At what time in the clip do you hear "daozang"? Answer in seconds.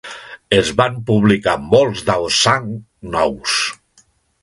2.09-2.69